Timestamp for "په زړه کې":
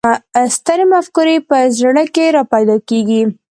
1.49-2.25